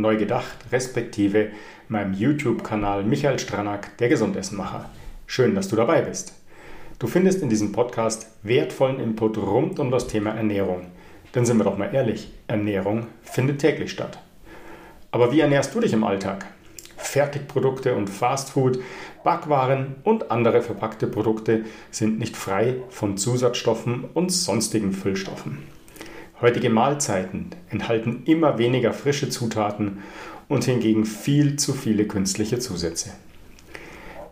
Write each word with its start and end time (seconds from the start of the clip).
neu 0.00 0.16
gedacht, 0.16 0.56
respektive 0.72 1.48
meinem 1.88 2.14
YouTube-Kanal 2.14 3.04
Michael 3.04 3.38
Stranack, 3.38 3.96
der 3.98 4.08
Gesundessenmacher. 4.08 4.90
Schön, 5.26 5.54
dass 5.54 5.68
du 5.68 5.76
dabei 5.76 6.02
bist. 6.02 6.34
Du 6.98 7.06
findest 7.06 7.42
in 7.42 7.48
diesem 7.48 7.72
Podcast 7.72 8.28
wertvollen 8.42 9.00
Input 9.00 9.38
rund 9.38 9.78
um 9.78 9.90
das 9.90 10.06
Thema 10.06 10.30
Ernährung. 10.30 10.86
Denn 11.34 11.46
sind 11.46 11.58
wir 11.58 11.64
doch 11.64 11.78
mal 11.78 11.94
ehrlich, 11.94 12.32
Ernährung 12.46 13.06
findet 13.22 13.60
täglich 13.60 13.90
statt. 13.90 14.18
Aber 15.10 15.32
wie 15.32 15.40
ernährst 15.40 15.74
du 15.74 15.80
dich 15.80 15.92
im 15.92 16.04
Alltag? 16.04 16.46
Fertigprodukte 16.96 17.94
und 17.94 18.08
Fastfood, 18.08 18.78
Backwaren 19.24 19.96
und 20.04 20.30
andere 20.30 20.62
verpackte 20.62 21.06
Produkte 21.06 21.64
sind 21.90 22.18
nicht 22.18 22.36
frei 22.36 22.76
von 22.90 23.16
Zusatzstoffen 23.16 24.04
und 24.14 24.30
sonstigen 24.30 24.92
Füllstoffen. 24.92 25.58
Heutige 26.40 26.70
Mahlzeiten 26.70 27.50
enthalten 27.68 28.22
immer 28.24 28.56
weniger 28.56 28.94
frische 28.94 29.28
Zutaten 29.28 29.98
und 30.48 30.64
hingegen 30.64 31.04
viel 31.04 31.56
zu 31.56 31.74
viele 31.74 32.06
künstliche 32.06 32.58
Zusätze. 32.58 33.10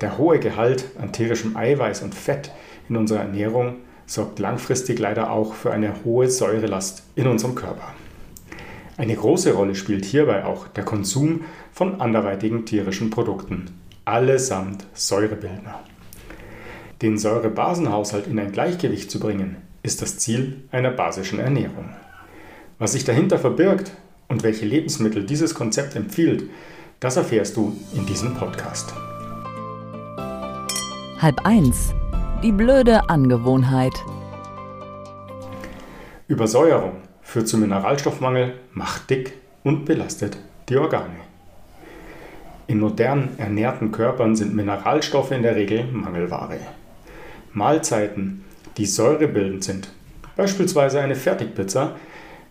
Der 0.00 0.16
hohe 0.16 0.38
Gehalt 0.38 0.86
an 0.98 1.12
tierischem 1.12 1.54
Eiweiß 1.56 2.02
und 2.02 2.14
Fett 2.14 2.50
in 2.88 2.96
unserer 2.96 3.20
Ernährung 3.20 3.76
sorgt 4.06 4.38
langfristig 4.38 4.98
leider 4.98 5.30
auch 5.30 5.52
für 5.52 5.70
eine 5.70 6.02
hohe 6.02 6.30
Säurelast 6.30 7.02
in 7.14 7.26
unserem 7.26 7.54
Körper. 7.54 7.92
Eine 8.96 9.14
große 9.14 9.52
Rolle 9.52 9.74
spielt 9.74 10.06
hierbei 10.06 10.46
auch 10.46 10.66
der 10.66 10.84
Konsum 10.84 11.42
von 11.72 12.00
anderweitigen 12.00 12.64
tierischen 12.64 13.10
Produkten, 13.10 13.66
allesamt 14.06 14.86
Säurebildner. 14.94 15.80
Den 17.02 17.18
Säurebasenhaushalt 17.18 18.26
in 18.26 18.38
ein 18.38 18.50
Gleichgewicht 18.50 19.10
zu 19.10 19.20
bringen, 19.20 19.56
ist 19.82 20.02
das 20.02 20.18
Ziel 20.18 20.64
einer 20.72 20.90
basischen 20.90 21.38
Ernährung. 21.38 21.90
Was 22.80 22.92
sich 22.92 23.04
dahinter 23.04 23.40
verbirgt 23.40 23.90
und 24.28 24.44
welche 24.44 24.64
Lebensmittel 24.64 25.26
dieses 25.26 25.52
Konzept 25.52 25.96
empfiehlt, 25.96 26.44
das 27.00 27.16
erfährst 27.16 27.56
du 27.56 27.76
in 27.92 28.06
diesem 28.06 28.34
Podcast. 28.34 28.94
Halb 31.20 31.44
eins. 31.44 31.92
Die 32.44 32.52
blöde 32.52 33.10
Angewohnheit. 33.10 33.94
Übersäuerung 36.28 36.98
führt 37.20 37.48
zu 37.48 37.58
Mineralstoffmangel, 37.58 38.54
macht 38.72 39.10
dick 39.10 39.32
und 39.64 39.84
belastet 39.84 40.38
die 40.68 40.76
Organe. 40.76 41.16
In 42.68 42.78
modernen 42.78 43.36
ernährten 43.38 43.90
Körpern 43.90 44.36
sind 44.36 44.54
Mineralstoffe 44.54 45.32
in 45.32 45.42
der 45.42 45.56
Regel 45.56 45.84
Mangelware. 45.90 46.60
Mahlzeiten, 47.52 48.44
die 48.76 48.86
säurebildend 48.86 49.64
sind, 49.64 49.88
beispielsweise 50.36 51.00
eine 51.00 51.16
Fertigpizza, 51.16 51.96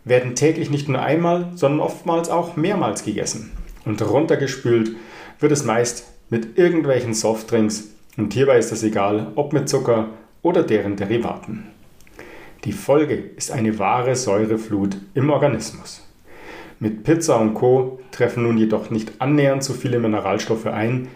werden 0.07 0.35
täglich 0.35 0.69
nicht 0.69 0.89
nur 0.89 1.01
einmal, 1.01 1.51
sondern 1.55 1.79
oftmals 1.79 2.29
auch 2.29 2.55
mehrmals 2.55 3.03
gegessen. 3.03 3.51
Und 3.85 4.01
runtergespült 4.01 4.91
wird 5.39 5.51
es 5.51 5.63
meist 5.63 6.05
mit 6.29 6.57
irgendwelchen 6.57 7.13
Softdrinks 7.13 7.89
und 8.17 8.33
hierbei 8.33 8.57
ist 8.57 8.71
es 8.71 8.83
egal, 8.83 9.31
ob 9.35 9.53
mit 9.53 9.69
Zucker 9.69 10.09
oder 10.41 10.63
deren 10.63 10.95
Derivaten. 10.95 11.67
Die 12.63 12.71
Folge 12.71 13.15
ist 13.15 13.51
eine 13.51 13.79
wahre 13.79 14.15
Säureflut 14.15 14.97
im 15.13 15.29
Organismus. 15.29 16.03
Mit 16.79 17.03
Pizza 17.03 17.39
und 17.39 17.53
Co. 17.53 17.99
treffen 18.11 18.43
nun 18.43 18.57
jedoch 18.57 18.89
nicht 18.89 19.13
annähernd 19.19 19.63
so 19.63 19.73
viele 19.73 19.99
Mineralstoffe 19.99 20.65
ein, 20.65 21.07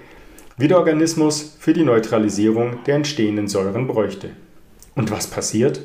wie 0.57 0.67
der 0.67 0.77
Organismus 0.77 1.55
für 1.59 1.73
die 1.73 1.83
Neutralisierung 1.83 2.83
der 2.85 2.95
entstehenden 2.95 3.47
Säuren 3.47 3.87
bräuchte. 3.87 4.29
Und 4.95 5.11
was 5.11 5.27
passiert? 5.27 5.81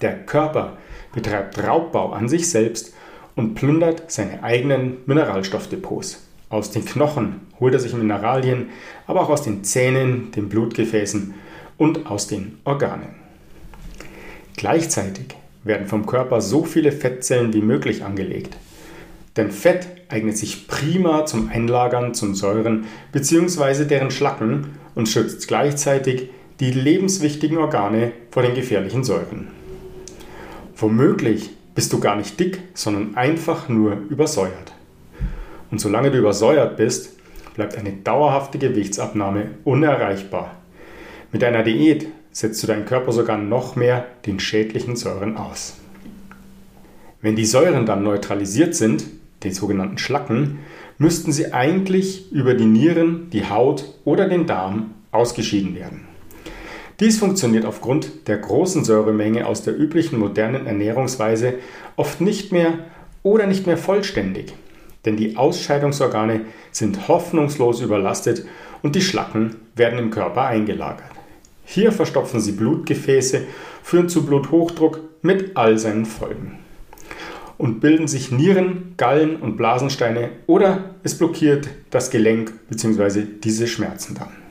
Der 0.00 0.14
Körper 0.24 0.76
betreibt 1.12 1.62
Raubbau 1.62 2.12
an 2.12 2.28
sich 2.28 2.50
selbst 2.50 2.92
und 3.36 3.54
plündert 3.54 4.10
seine 4.10 4.42
eigenen 4.42 4.98
Mineralstoffdepots. 5.06 6.22
Aus 6.48 6.70
den 6.70 6.84
Knochen 6.84 7.40
holt 7.60 7.74
er 7.74 7.80
sich 7.80 7.94
Mineralien, 7.94 8.66
aber 9.06 9.22
auch 9.22 9.30
aus 9.30 9.42
den 9.42 9.64
Zähnen, 9.64 10.32
den 10.32 10.48
Blutgefäßen 10.48 11.34
und 11.78 12.10
aus 12.10 12.26
den 12.26 12.58
Organen. 12.64 13.14
Gleichzeitig 14.56 15.34
werden 15.64 15.86
vom 15.86 16.06
Körper 16.06 16.40
so 16.40 16.64
viele 16.64 16.92
Fettzellen 16.92 17.54
wie 17.54 17.62
möglich 17.62 18.04
angelegt. 18.04 18.56
Denn 19.36 19.50
Fett 19.50 19.88
eignet 20.08 20.36
sich 20.36 20.68
prima 20.68 21.24
zum 21.24 21.48
Einlagern 21.48 22.12
zum 22.12 22.34
Säuren 22.34 22.84
bzw. 23.12 23.86
deren 23.86 24.10
Schlacken 24.10 24.76
und 24.94 25.08
schützt 25.08 25.48
gleichzeitig 25.48 26.28
die 26.60 26.70
lebenswichtigen 26.70 27.56
Organe 27.56 28.12
vor 28.30 28.42
den 28.42 28.54
gefährlichen 28.54 29.04
Säuren. 29.04 29.61
Womöglich 30.82 31.50
bist 31.76 31.92
du 31.92 32.00
gar 32.00 32.16
nicht 32.16 32.40
dick, 32.40 32.58
sondern 32.74 33.16
einfach 33.16 33.68
nur 33.68 33.98
übersäuert. 34.08 34.72
Und 35.70 35.80
solange 35.80 36.10
du 36.10 36.18
übersäuert 36.18 36.76
bist, 36.76 37.16
bleibt 37.54 37.78
eine 37.78 37.92
dauerhafte 37.92 38.58
Gewichtsabnahme 38.58 39.50
unerreichbar. 39.62 40.56
Mit 41.30 41.44
einer 41.44 41.62
Diät 41.62 42.08
setzt 42.32 42.60
du 42.64 42.66
deinen 42.66 42.84
Körper 42.84 43.12
sogar 43.12 43.38
noch 43.38 43.76
mehr 43.76 44.06
den 44.26 44.40
schädlichen 44.40 44.96
Säuren 44.96 45.36
aus. 45.36 45.74
Wenn 47.20 47.36
die 47.36 47.46
Säuren 47.46 47.86
dann 47.86 48.02
neutralisiert 48.02 48.74
sind, 48.74 49.04
den 49.44 49.54
sogenannten 49.54 49.98
Schlacken, 49.98 50.58
müssten 50.98 51.30
sie 51.30 51.52
eigentlich 51.52 52.32
über 52.32 52.54
die 52.54 52.66
Nieren, 52.66 53.30
die 53.30 53.48
Haut 53.48 53.84
oder 54.04 54.28
den 54.28 54.48
Darm 54.48 54.94
ausgeschieden 55.12 55.76
werden. 55.76 56.11
Dies 57.02 57.18
funktioniert 57.18 57.66
aufgrund 57.66 58.28
der 58.28 58.38
großen 58.38 58.84
Säuremenge 58.84 59.46
aus 59.46 59.62
der 59.62 59.78
üblichen 59.78 60.18
modernen 60.18 60.66
Ernährungsweise 60.66 61.54
oft 61.96 62.22
nicht 62.22 62.52
mehr 62.52 62.78
oder 63.22 63.46
nicht 63.46 63.66
mehr 63.66 63.76
vollständig 63.76 64.54
denn 65.04 65.16
die 65.16 65.36
Ausscheidungsorgane 65.36 66.42
sind 66.70 67.08
hoffnungslos 67.08 67.80
überlastet 67.80 68.46
und 68.82 68.94
die 68.94 69.00
Schlacken 69.00 69.56
werden 69.74 69.98
im 69.98 70.10
Körper 70.10 70.46
eingelagert. 70.46 71.10
Hier 71.64 71.92
verstopfen 71.92 72.40
sie 72.40 72.52
Blutgefäße, 72.52 73.42
führen 73.82 74.08
zu 74.08 74.26
Bluthochdruck 74.26 75.00
mit 75.22 75.56
all 75.56 75.78
seinen 75.78 76.06
Folgen. 76.06 76.58
Und 77.58 77.80
bilden 77.80 78.08
sich 78.08 78.32
Nieren, 78.32 78.94
Gallen 78.96 79.36
und 79.36 79.56
Blasensteine 79.56 80.30
oder 80.46 80.94
es 81.04 81.16
blockiert 81.16 81.68
das 81.90 82.10
Gelenk 82.10 82.52
bzw. 82.68 83.24
diese 83.42 83.68
Schmerzen 83.68 84.14
dann. 84.14 84.41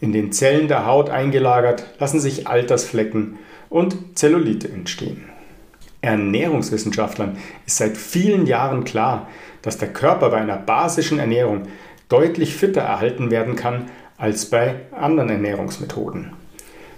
In 0.00 0.12
den 0.12 0.32
Zellen 0.32 0.68
der 0.68 0.86
Haut 0.86 1.10
eingelagert 1.10 1.84
lassen 1.98 2.20
sich 2.20 2.46
Altersflecken 2.46 3.38
und 3.70 3.96
Zellulite 4.18 4.68
entstehen. 4.68 5.24
Ernährungswissenschaftlern 6.00 7.38
ist 7.66 7.78
seit 7.78 7.96
vielen 7.96 8.46
Jahren 8.46 8.84
klar, 8.84 9.28
dass 9.62 9.78
der 9.78 9.92
Körper 9.92 10.30
bei 10.30 10.36
einer 10.36 10.58
basischen 10.58 11.18
Ernährung 11.18 11.62
deutlich 12.08 12.54
fitter 12.54 12.82
erhalten 12.82 13.30
werden 13.30 13.56
kann 13.56 13.90
als 14.18 14.46
bei 14.46 14.76
anderen 14.92 15.30
Ernährungsmethoden. 15.30 16.32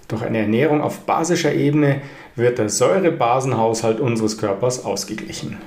Durch 0.08 0.22
eine 0.22 0.38
Ernährung 0.38 0.80
auf 0.80 1.00
basischer 1.00 1.52
Ebene 1.52 2.00
wird 2.34 2.58
der 2.58 2.68
Säurebasenhaushalt 2.68 4.00
unseres 4.00 4.38
Körpers 4.38 4.84
ausgeglichen. 4.84 5.58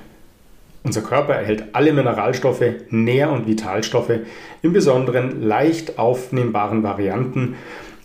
Unser 0.83 1.01
Körper 1.01 1.33
erhält 1.33 1.65
alle 1.73 1.93
Mineralstoffe, 1.93 2.63
Nähr- 2.89 3.31
und 3.31 3.47
Vitalstoffe, 3.47 4.19
im 4.61 4.73
Besonderen 4.73 5.41
leicht 5.41 5.99
aufnehmbaren 5.99 6.83
Varianten 6.83 7.55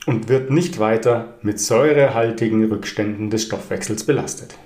und 0.07 0.29
wird 0.29 0.51
nicht 0.51 0.79
weiter 0.79 1.35
mit 1.43 1.61
säurehaltigen 1.61 2.65
Rückständen 2.71 3.31
des 3.31 3.45
Stoffwechsels 3.45 4.05
belastet. 4.05 4.57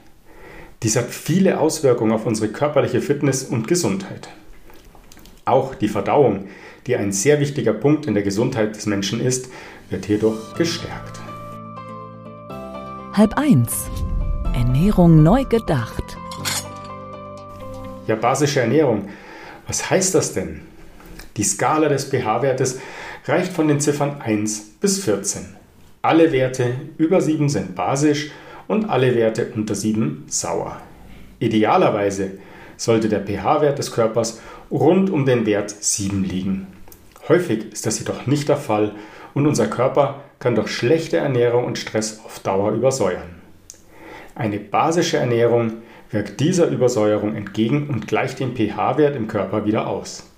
Dies 0.82 0.96
hat 0.96 1.10
viele 1.10 1.60
Auswirkungen 1.60 2.12
auf 2.12 2.25
unsere 2.25 2.49
körperliche 2.49 3.00
Fitness 3.00 3.44
und 3.44 3.69
Gesundheit. 3.69 4.28
Auch 5.44 5.75
die 5.75 5.88
Verdauung, 5.88 6.49
die 6.87 6.96
ein 6.96 7.12
sehr 7.12 7.40
wichtiger 7.40 7.72
Punkt 7.72 8.06
in 8.06 8.14
der 8.14 8.22
Gesundheit 8.22 8.76
des 8.76 8.87
Menschen 8.87 9.20
ist, 9.20 9.50
wird 9.90 10.06
hierdurch 10.06 10.54
gestärkt. 10.54 11.20
Halb 13.12 13.37
eins. 13.37 13.87
Ernährung 14.54 15.22
neu 15.22 15.44
gedacht. 15.44 16.16
Ja, 18.08 18.16
basische 18.16 18.60
Ernährung. 18.60 19.10
Was 19.66 19.90
heißt 19.90 20.14
das 20.14 20.32
denn? 20.32 20.62
Die 21.37 21.44
Skala 21.44 21.90
des 21.90 22.06
pH-Wertes 22.06 22.81
reicht 23.26 23.52
von 23.52 23.69
den 23.69 23.81
Ziffern 23.81 24.22
1 24.22 24.78
bis 24.81 25.05
14. 25.05 25.55
Alle 26.00 26.32
Werte 26.32 26.72
über 26.96 27.20
7 27.20 27.50
sind 27.50 27.75
basisch 27.75 28.31
und 28.66 28.88
alle 28.88 29.14
Werte 29.14 29.52
unter 29.55 29.75
7 29.75 30.25
sauer. 30.26 30.81
Idealerweise 31.38 32.38
sollte 32.78 33.10
der 33.10 33.26
pH-Wert 33.26 33.78
des 33.78 33.93
Körpers 33.93 34.40
rund 34.70 35.11
um 35.11 35.26
den 35.26 35.44
Wert 35.44 35.69
7 35.69 36.25
liegen. 36.25 36.66
Häufig 37.28 37.70
ist 37.72 37.84
das 37.84 37.99
jedoch 37.99 38.26
nicht 38.26 38.49
der 38.49 38.56
Fall 38.56 38.93
und 39.34 39.46
unser 39.46 39.66
Körper 39.66 40.22
kann 40.38 40.54
durch 40.54 40.70
schlechte 40.70 41.19
Ernährung 41.19 41.66
und 41.66 41.76
Stress 41.76 42.22
auf 42.25 42.40
Dauer 42.40 42.72
übersäuern. 42.72 43.43
Eine 44.34 44.58
basische 44.58 45.19
Ernährung 45.19 45.82
wirkt 46.10 46.40
dieser 46.40 46.69
Übersäuerung 46.69 47.34
entgegen 47.34 47.88
und 47.88 48.06
gleicht 48.06 48.40
den 48.40 48.55
pH-Wert 48.55 49.16
im 49.16 49.28
Körper 49.28 49.64
wieder 49.64 49.87
aus. 49.87 50.31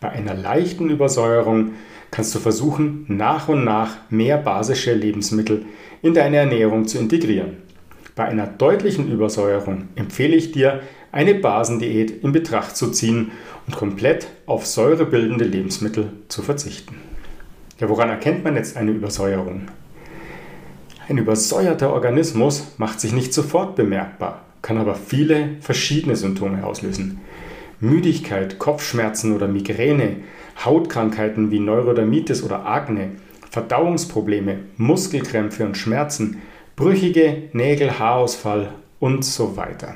Bei 0.00 0.10
einer 0.10 0.34
leichten 0.34 0.88
Übersäuerung 0.88 1.72
kannst 2.10 2.34
du 2.34 2.38
versuchen, 2.38 3.04
nach 3.08 3.48
und 3.48 3.64
nach 3.64 3.96
mehr 4.10 4.38
basische 4.38 4.94
Lebensmittel 4.94 5.64
in 6.02 6.14
deine 6.14 6.38
Ernährung 6.38 6.86
zu 6.86 6.98
integrieren. 6.98 7.58
Bei 8.14 8.24
einer 8.24 8.46
deutlichen 8.46 9.10
Übersäuerung 9.10 9.88
empfehle 9.94 10.36
ich 10.36 10.52
dir, 10.52 10.80
eine 11.12 11.34
Basendiät 11.34 12.22
in 12.22 12.32
Betracht 12.32 12.76
zu 12.76 12.90
ziehen 12.90 13.32
und 13.66 13.76
komplett 13.76 14.28
auf 14.46 14.66
säurebildende 14.66 15.44
Lebensmittel 15.44 16.12
zu 16.28 16.42
verzichten. 16.42 16.96
Ja, 17.78 17.88
woran 17.88 18.10
erkennt 18.10 18.44
man 18.44 18.56
jetzt 18.56 18.76
eine 18.76 18.92
Übersäuerung? 18.92 19.68
Ein 21.08 21.18
übersäuerter 21.18 21.92
Organismus 21.92 22.74
macht 22.78 23.00
sich 23.00 23.12
nicht 23.12 23.34
sofort 23.34 23.74
bemerkbar, 23.74 24.42
kann 24.62 24.78
aber 24.78 24.94
viele 24.94 25.56
verschiedene 25.60 26.16
Symptome 26.16 26.64
auslösen. 26.64 27.20
Müdigkeit, 27.80 28.58
Kopfschmerzen 28.58 29.34
oder 29.34 29.48
Migräne, 29.48 30.16
Hautkrankheiten 30.64 31.50
wie 31.50 31.60
Neurodermitis 31.60 32.42
oder 32.42 32.66
Akne, 32.66 33.12
Verdauungsprobleme, 33.50 34.58
Muskelkrämpfe 34.76 35.64
und 35.64 35.76
Schmerzen, 35.76 36.42
brüchige 36.76 37.44
Nägel, 37.52 37.98
Haarausfall 37.98 38.72
und 39.00 39.24
so 39.24 39.56
weiter. 39.56 39.94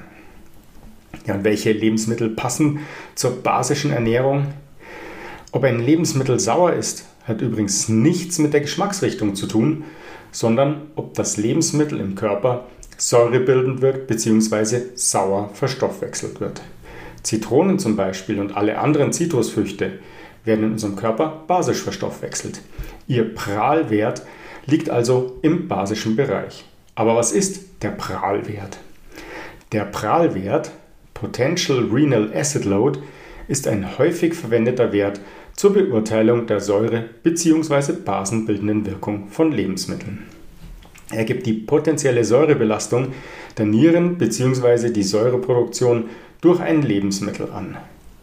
Ja, 1.26 1.34
und 1.34 1.44
welche 1.44 1.72
Lebensmittel 1.72 2.30
passen 2.30 2.80
zur 3.14 3.42
basischen 3.42 3.92
Ernährung? 3.92 4.46
Ob 5.52 5.64
ein 5.64 5.78
Lebensmittel 5.78 6.40
sauer 6.40 6.72
ist, 6.72 7.06
hat 7.26 7.40
übrigens 7.40 7.88
nichts 7.88 8.38
mit 8.38 8.52
der 8.52 8.60
Geschmacksrichtung 8.60 9.34
zu 9.34 9.46
tun, 9.46 9.84
sondern 10.32 10.88
ob 10.96 11.14
das 11.14 11.36
Lebensmittel 11.36 12.00
im 12.00 12.16
Körper 12.16 12.66
säurebildend 12.96 13.80
wirkt 13.82 14.06
bzw. 14.06 14.80
sauer 14.94 15.50
verstoffwechselt 15.54 16.40
wird. 16.40 16.62
Zitronen 17.22 17.78
zum 17.78 17.96
Beispiel 17.96 18.38
und 18.38 18.56
alle 18.56 18.78
anderen 18.78 19.12
Zitrusfrüchte 19.12 19.98
werden 20.44 20.64
in 20.64 20.72
unserem 20.72 20.96
Körper 20.96 21.44
basisch 21.46 21.82
verstoffwechselt. 21.82 22.60
Ihr 23.06 23.34
Prahlwert 23.34 24.22
liegt 24.66 24.90
also 24.90 25.38
im 25.42 25.68
basischen 25.68 26.16
Bereich. 26.16 26.64
Aber 26.94 27.16
was 27.16 27.32
ist 27.32 27.82
der 27.82 27.90
Prahlwert? 27.90 28.78
Der 29.72 29.84
Prahlwert, 29.84 30.70
Potential 31.14 31.88
Renal 31.90 32.30
Acid 32.34 32.64
Load, 32.64 33.00
ist 33.48 33.66
ein 33.66 33.98
häufig 33.98 34.34
verwendeter 34.34 34.92
Wert 34.92 35.20
zur 35.56 35.72
Beurteilung 35.72 36.46
der 36.46 36.60
Säure- 36.60 37.04
bzw. 37.22 37.92
basenbildenden 38.04 38.86
Wirkung 38.86 39.28
von 39.28 39.52
Lebensmitteln. 39.52 40.26
Er 41.14 41.24
gibt 41.24 41.46
die 41.46 41.52
potenzielle 41.52 42.24
Säurebelastung 42.24 43.12
der 43.56 43.66
Nieren 43.66 44.18
bzw. 44.18 44.90
die 44.90 45.04
Säureproduktion 45.04 46.06
durch 46.40 46.60
ein 46.60 46.82
Lebensmittel 46.82 47.50
an. 47.52 47.76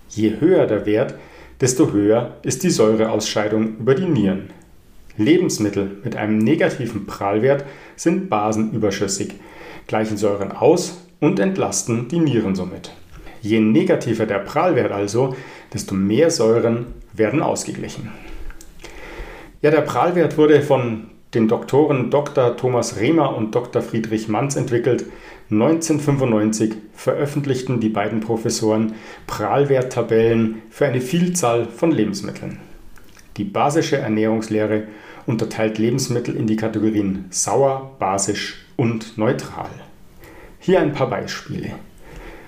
Je 0.10 0.34
höher 0.42 0.68
der 0.68 0.86
Wert, 0.86 1.16
desto 1.62 1.94
höher 1.94 2.36
ist 2.44 2.64
die 2.64 2.70
Säureausscheidung 2.70 3.78
über 3.78 3.96
die 3.96 4.08
Nieren. 4.08 4.50
Lebensmittel 5.16 6.00
mit 6.04 6.18
einem 6.18 6.38
negativen 6.38 7.06
Prallwert 7.06 7.64
sind 7.96 8.30
basenüberschüssig, 8.30 9.36
gleichen 9.88 10.18
Säuren 10.18 10.52
aus 10.52 11.06
und 11.22 11.40
entlasten 11.40 12.10
die 12.10 12.20
Nieren 12.20 12.56
somit. 12.56 12.92
Je 13.42 13.60
negativer 13.60 14.26
der 14.26 14.40
Prallwert 14.40 14.92
also, 14.92 15.36
desto 15.74 15.96
mehr 15.96 16.30
Säuren 16.30 16.88
werden 17.14 17.42
ausgeglichen. 17.42 18.10
Ja, 19.62 19.72
der 19.72 19.82
Prallwert 19.82 20.38
wurde 20.38 20.62
von 20.62 21.12
den 21.34 21.48
Doktoren 21.48 22.10
Dr. 22.10 22.58
Thomas 22.58 23.00
Rehmer 23.00 23.36
und 23.36 23.56
Dr. 23.56 23.82
Friedrich 23.82 24.28
Manz 24.28 24.56
entwickelt. 24.56 25.06
1995 25.50 26.74
veröffentlichten 26.94 27.80
die 27.80 27.90
beiden 27.90 28.20
Professoren 28.20 28.94
Prallwerttabellen 29.28 30.62
für 30.70 30.86
eine 30.86 31.02
Vielzahl 31.02 31.66
von 31.66 31.92
Lebensmitteln. 31.92 32.60
Die 33.38 33.44
basische 33.46 33.98
Ernährungslehre 33.98 34.84
unterteilt 35.26 35.78
Lebensmittel 35.78 36.36
in 36.36 36.48
die 36.48 36.58
Kategorien 36.58 37.26
sauer, 37.30 37.96
basisch 38.00 38.66
und 38.76 39.18
neutral. 39.18 39.70
Hier 40.60 40.82
ein 40.82 40.94
paar 40.94 41.10
Beispiele. 41.10 41.72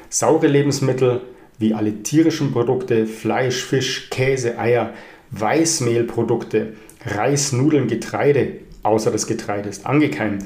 Saure 0.09 0.47
Lebensmittel 0.47 1.21
wie 1.57 1.73
alle 1.73 2.03
tierischen 2.03 2.51
Produkte, 2.51 3.05
Fleisch, 3.05 3.63
Fisch, 3.63 4.09
Käse, 4.09 4.57
Eier, 4.57 4.93
Weißmehlprodukte, 5.31 6.73
Reis, 7.05 7.53
Nudeln, 7.53 7.87
Getreide, 7.87 8.59
außer 8.83 9.11
das 9.11 9.27
Getreide 9.27 9.69
ist 9.69 9.85
angekeimt, 9.85 10.45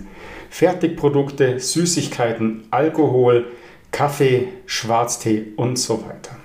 Fertigprodukte, 0.49 1.59
Süßigkeiten, 1.59 2.63
Alkohol, 2.71 3.47
Kaffee, 3.91 4.49
Schwarztee 4.65 5.47
und 5.55 5.77
so 5.77 6.03
weiter. 6.05 6.37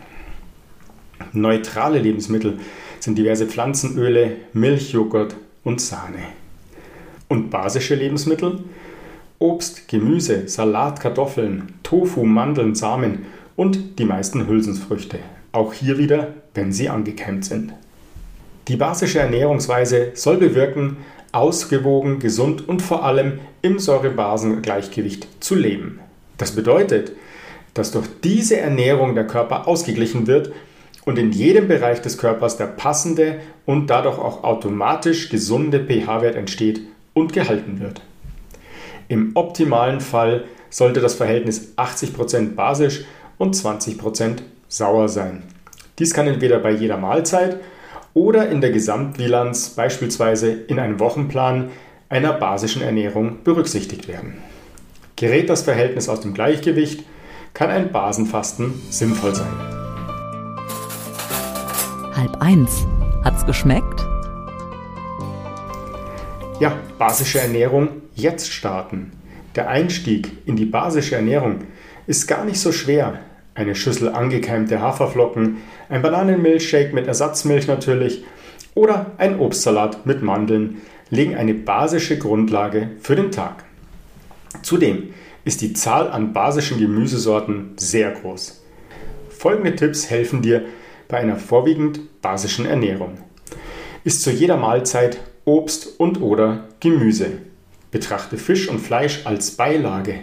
Neutrale 1.32 1.98
Lebensmittel 1.98 2.58
sind 3.00 3.16
diverse 3.16 3.46
Pflanzenöle, 3.46 4.36
Milch, 4.52 4.92
Joghurt 4.92 5.36
und 5.64 5.80
Sahne. 5.80 6.18
Und 7.28 7.50
basische 7.50 7.94
Lebensmittel? 7.94 8.64
Obst, 9.38 9.88
Gemüse, 9.88 10.48
Salat, 10.48 11.00
Kartoffeln, 11.00 11.74
Tofu, 11.82 12.24
Mandeln, 12.24 12.74
Samen 12.74 13.26
und 13.56 13.98
die 13.98 14.04
meisten 14.04 14.46
Hülsenfrüchte. 14.46 15.18
Auch 15.50 15.72
hier 15.72 15.98
wieder, 15.98 16.34
wenn 16.54 16.72
sie 16.72 16.88
angekeimt 16.88 17.44
sind. 17.44 17.72
Die 18.68 18.76
basische 18.76 19.18
Ernährungsweise 19.18 20.12
soll 20.14 20.36
bewirken, 20.36 20.98
ausgewogen, 21.32 22.18
gesund 22.18 22.68
und 22.68 22.82
vor 22.82 23.04
allem 23.04 23.40
im 23.62 23.78
Säurebasengleichgewicht 23.78 25.26
zu 25.40 25.54
leben. 25.54 26.00
Das 26.38 26.52
bedeutet, 26.52 27.12
dass 27.74 27.90
durch 27.92 28.06
diese 28.22 28.58
Ernährung 28.58 29.14
der 29.14 29.26
Körper 29.26 29.66
ausgeglichen 29.66 30.26
wird 30.26 30.52
und 31.04 31.18
in 31.18 31.32
jedem 31.32 31.68
Bereich 31.68 32.02
des 32.02 32.18
Körpers 32.18 32.56
der 32.56 32.66
passende 32.66 33.40
und 33.66 33.88
dadurch 33.88 34.18
auch 34.18 34.44
automatisch 34.44 35.30
gesunde 35.30 35.84
pH-Wert 35.84 36.36
entsteht 36.36 36.82
und 37.14 37.32
gehalten 37.32 37.80
wird. 37.80 38.02
Im 39.08 39.32
optimalen 39.34 40.00
Fall 40.00 40.44
sollte 40.70 41.00
das 41.00 41.14
Verhältnis 41.14 41.74
80% 41.76 42.54
basisch 42.54 43.04
und 43.38 43.54
20% 43.54 44.38
sauer 44.68 45.08
sein. 45.08 45.42
Dies 45.98 46.14
kann 46.14 46.26
entweder 46.26 46.58
bei 46.58 46.70
jeder 46.70 46.96
Mahlzeit 46.96 47.60
oder 48.14 48.48
in 48.48 48.60
der 48.60 48.70
Gesamtbilanz, 48.70 49.70
beispielsweise 49.70 50.52
in 50.52 50.78
einem 50.78 51.00
Wochenplan 51.00 51.70
einer 52.08 52.34
basischen 52.34 52.82
Ernährung, 52.82 53.38
berücksichtigt 53.42 54.08
werden. 54.08 54.34
Gerät 55.16 55.48
das 55.48 55.62
Verhältnis 55.62 56.08
aus 56.08 56.20
dem 56.20 56.34
Gleichgewicht, 56.34 57.04
kann 57.54 57.70
ein 57.70 57.92
Basenfasten 57.92 58.74
sinnvoll 58.90 59.34
sein. 59.34 59.52
Halb 62.14 62.36
eins. 62.40 62.86
Hat's 63.24 63.46
geschmeckt? 63.46 64.04
Ja, 66.60 66.76
basische 66.98 67.40
Ernährung 67.40 67.88
jetzt 68.14 68.52
starten. 68.52 69.12
Der 69.54 69.68
Einstieg 69.68 70.30
in 70.46 70.56
die 70.56 70.64
basische 70.64 71.16
Ernährung 71.16 71.64
ist 72.06 72.26
gar 72.26 72.44
nicht 72.44 72.58
so 72.58 72.72
schwer. 72.72 73.20
Eine 73.54 73.74
Schüssel 73.74 74.08
angekeimte 74.08 74.80
Haferflocken, 74.80 75.58
ein 75.88 76.00
Bananenmilchshake 76.02 76.94
mit 76.94 77.06
Ersatzmilch 77.06 77.66
natürlich 77.66 78.24
oder 78.74 79.12
ein 79.18 79.38
Obstsalat 79.38 80.06
mit 80.06 80.22
Mandeln 80.22 80.80
legen 81.10 81.34
eine 81.34 81.52
basische 81.52 82.16
Grundlage 82.16 82.92
für 83.00 83.14
den 83.14 83.30
Tag. 83.30 83.64
Zudem 84.62 85.12
ist 85.44 85.60
die 85.60 85.74
Zahl 85.74 86.10
an 86.10 86.32
basischen 86.32 86.78
Gemüsesorten 86.78 87.72
sehr 87.76 88.12
groß. 88.12 88.62
Folgende 89.28 89.76
Tipps 89.76 90.08
helfen 90.08 90.40
dir 90.40 90.64
bei 91.08 91.18
einer 91.18 91.36
vorwiegend 91.36 92.22
basischen 92.22 92.64
Ernährung. 92.64 93.18
Ist 94.04 94.22
zu 94.22 94.30
jeder 94.30 94.56
Mahlzeit 94.56 95.18
Obst 95.44 96.00
und 96.00 96.22
oder 96.22 96.68
Gemüse. 96.80 97.32
Betrachte 97.90 98.38
Fisch 98.38 98.68
und 98.68 98.78
Fleisch 98.78 99.26
als 99.26 99.50
Beilage 99.50 100.20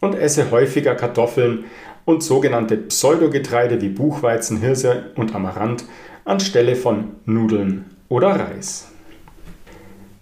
und 0.00 0.14
esse 0.14 0.50
häufiger 0.50 0.94
Kartoffeln 0.94 1.64
und 2.04 2.22
sogenannte 2.22 2.76
Pseudogetreide 2.76 3.80
wie 3.80 3.88
Buchweizen, 3.88 4.58
Hirse 4.58 5.10
und 5.16 5.34
Amaranth 5.34 5.84
anstelle 6.24 6.76
von 6.76 7.12
Nudeln 7.24 7.86
oder 8.08 8.38
Reis. 8.38 8.88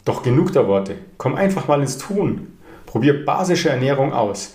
Doch 0.05 0.23
genug 0.23 0.53
der 0.53 0.69
Worte, 0.69 0.97
komm 1.19 1.35
einfach 1.35 1.69
mal 1.69 1.81
ins 1.81 1.99
Tun. 1.99 2.49
Probier 2.87 3.25
basische 3.25 3.71
Ernährung 3.71 4.13
aus. 4.13 4.55